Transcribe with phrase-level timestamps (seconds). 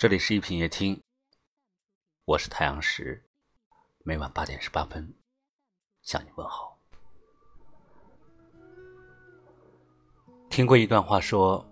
[0.00, 0.98] 这里是一品夜听，
[2.24, 3.22] 我是太阳石，
[4.02, 5.14] 每晚八点十八分
[6.00, 6.80] 向你问好。
[10.48, 11.62] 听过一段话，说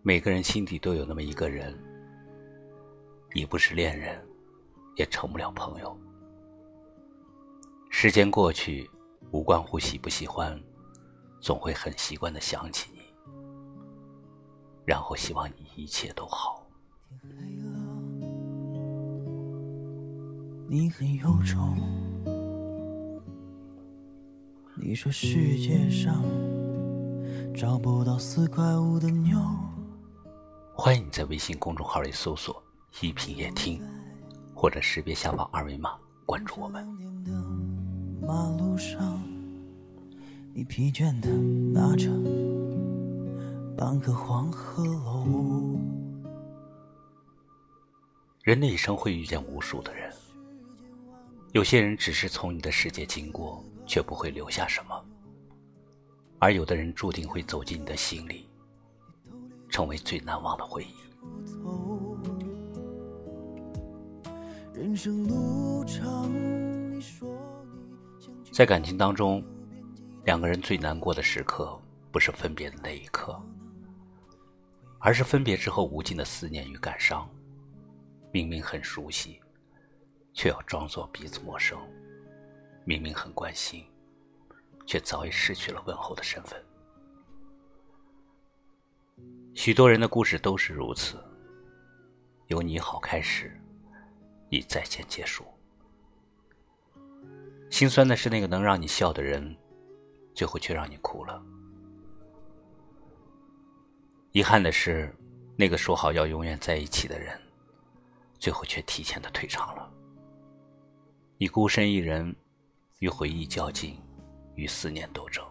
[0.00, 1.78] 每个人心底都有那么一个人，
[3.34, 4.26] 已不是恋人，
[4.96, 5.94] 也成不了朋友。
[7.90, 8.90] 时间过去，
[9.30, 10.58] 无关乎喜不喜欢，
[11.38, 13.02] 总会很习惯的想起你，
[14.86, 16.61] 然后希望你一切都好。
[20.68, 21.58] 你很忧愁。
[24.74, 26.24] 你说世界上
[27.54, 29.38] 找不到四块五的妞。
[30.74, 32.62] 欢迎你在微信公众号里搜索
[33.02, 33.80] “一品夜听”，
[34.56, 35.90] 或者识别下方二维码
[36.24, 36.86] 关注我们。
[38.22, 39.22] 马路上，
[40.54, 42.10] 你疲倦的拿着
[43.76, 45.78] 半个黄鹤楼。
[48.42, 50.12] 人的一生会遇见无数的人。
[51.52, 54.96] 有些人只是从你的世界经过，却不会留下什么；
[56.40, 58.48] 而有的人注定会走进你的心里，
[59.68, 60.94] 成为最难忘的回忆。
[64.74, 66.28] 人生路长
[68.50, 69.40] 在感情当中，
[70.24, 73.40] 两个人最难过的时刻，不是分别的那一刻，
[74.98, 77.28] 而是分别之后无尽的思念与感伤。
[78.32, 79.40] 明明很熟悉。
[80.34, 81.78] 却要装作彼此陌生，
[82.86, 83.84] 明明很关心，
[84.86, 86.58] 却早已失去了问候的身份。
[89.54, 91.22] 许多人的故事都是如此，
[92.46, 93.54] 由你好开始，
[94.48, 95.44] 以再见结束。
[97.68, 99.54] 心酸的是那个能让你笑的人，
[100.34, 101.42] 最后却让你哭了；
[104.32, 105.14] 遗憾的是，
[105.56, 107.38] 那个说好要永远在一起的人，
[108.42, 109.88] 最后却提前的退场了。
[111.38, 112.34] 你孤身一人，
[112.98, 113.96] 与回忆较劲，
[114.56, 115.46] 与思念斗争。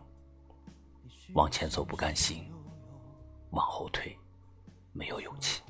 [1.33, 2.51] 往前走不甘心，
[3.51, 4.13] 往后退
[4.91, 5.61] 没有勇气。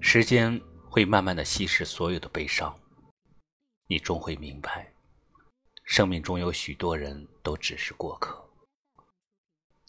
[0.00, 2.76] 时间会慢慢的稀释所有的悲伤，
[3.86, 4.92] 你终会明白，
[5.84, 8.44] 生命中有许多人都只是过客。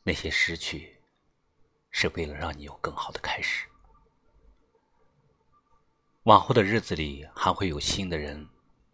[0.04, 0.95] 那些失去，
[1.98, 3.66] 是为了让你有更好的开始。
[6.24, 8.46] 往后的日子里，还会有新的人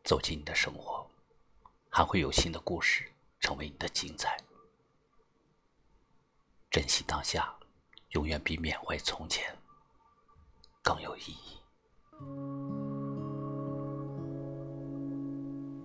[0.03, 1.03] 走进你的生活，
[1.90, 4.38] 还会有新的故事成为你的精彩。
[6.69, 7.51] 珍惜当下，
[8.09, 9.51] 永远比缅怀从前
[10.84, 11.57] 更有意义。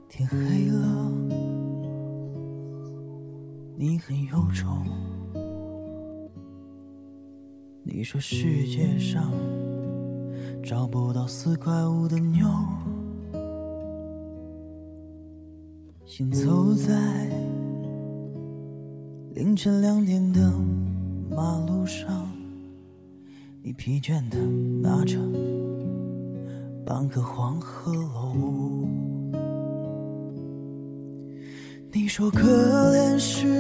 [0.07, 0.37] 天黑
[0.69, 1.11] 了，
[3.79, 4.85] 你很忧愁。
[7.89, 9.33] 你说世界上。
[10.65, 12.45] 找不到四块五的妞，
[16.05, 16.93] 行走在
[19.33, 20.53] 凌晨两点的
[21.31, 22.29] 马路上，
[23.63, 24.39] 你疲倦的
[24.83, 25.21] 拿着
[26.85, 28.35] 半个黄鹤楼。
[31.93, 32.43] 你说可
[32.93, 33.56] 怜世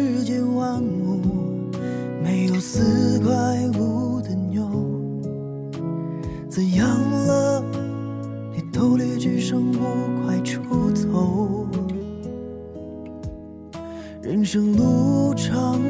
[14.26, 15.80] 人生路长，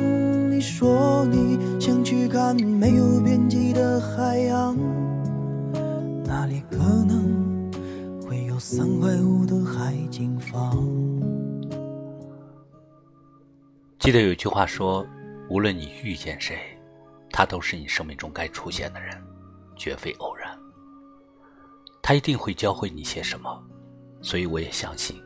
[0.50, 4.76] 你说你想去看没有边际的海洋，
[6.22, 7.72] 哪里可能
[8.20, 10.86] 会有三块五的海景房？
[13.98, 15.06] 记得有句话说，
[15.48, 16.58] 无论你遇见谁，
[17.30, 19.16] 他都是你生命中该出现的人。
[19.76, 20.50] 绝非偶然，
[22.02, 23.62] 他一定会教会你些什么，
[24.20, 25.16] 所以我也相信，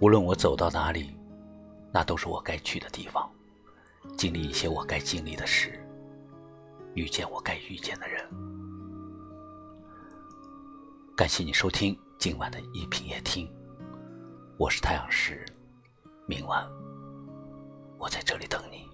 [0.00, 1.14] 无论我走到哪里，
[1.94, 3.30] 那都是我该去的地方，
[4.18, 5.78] 经历一些我该经历的事，
[6.94, 8.20] 遇见我该遇见的人。
[11.16, 13.48] 感谢你收听今晚的一品夜听，
[14.58, 15.46] 我是太阳石，
[16.26, 16.66] 明晚
[17.96, 18.88] 我在这里等你，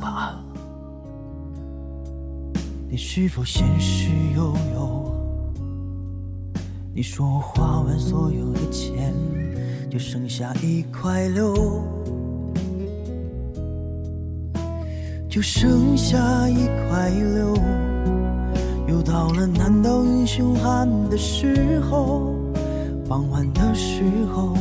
[0.00, 0.42] 晚安。
[2.88, 5.14] 你是否现实悠悠？
[6.94, 9.14] 你说我花完所有的钱，
[9.90, 11.52] 就剩下一块六，
[15.28, 17.54] 就剩下一块六。
[18.86, 22.36] 又到了难倒英雄汉的时候，
[23.08, 24.54] 傍晚的时候，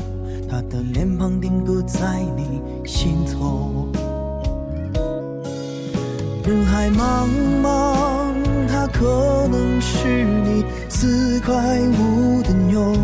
[0.49, 3.87] 他的脸庞定格在你心头。
[6.43, 7.27] 人海茫
[7.61, 8.33] 茫，
[8.67, 12.95] 他可能是你四块五的妞，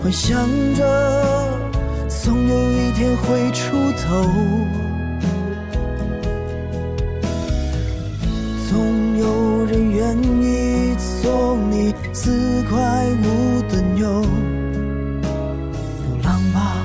[0.00, 1.58] 幻想着
[2.08, 4.24] 总有一天会出头，
[8.70, 14.22] 总有人愿意做你四块五的妞。
[15.20, 16.76] 流浪吧，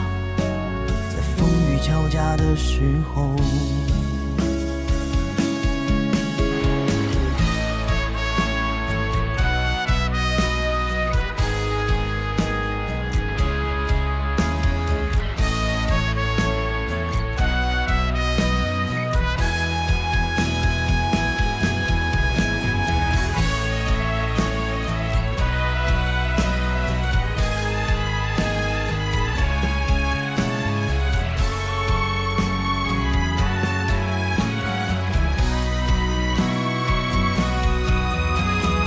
[1.09, 2.81] 在风雨交加的时
[3.13, 3.35] 候。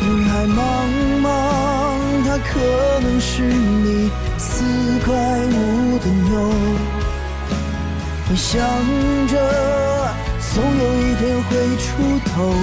[0.07, 0.61] 人海茫
[1.21, 1.27] 茫，
[2.25, 2.61] 它可
[3.01, 4.09] 能是你
[4.39, 4.63] 四
[5.05, 6.49] 块五的妞，
[8.29, 8.63] 幻想
[9.27, 9.35] 着
[10.55, 11.87] 总有一天会出
[12.25, 12.55] 头，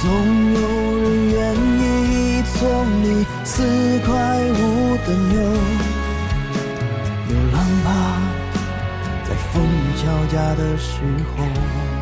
[0.00, 0.04] 总
[0.54, 0.60] 有
[1.32, 1.38] 人愿
[1.80, 2.58] 意做
[3.02, 4.08] 你四块
[4.52, 5.34] 五的妞。
[7.26, 7.88] 流浪吧，
[9.24, 9.66] 在风雨
[10.00, 11.02] 交加的时
[11.36, 11.99] 候。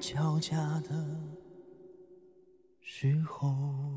[0.00, 1.06] 交加的
[2.80, 3.87] 时候。